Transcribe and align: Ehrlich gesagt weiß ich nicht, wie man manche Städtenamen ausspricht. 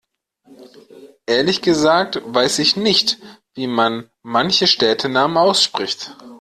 Ehrlich 1.27 1.61
gesagt 1.61 2.23
weiß 2.25 2.57
ich 2.57 2.75
nicht, 2.75 3.19
wie 3.53 3.67
man 3.67 4.09
manche 4.23 4.65
Städtenamen 4.65 5.37
ausspricht. 5.37 6.15